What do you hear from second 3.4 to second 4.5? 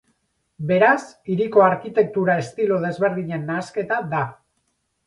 nahasketa da.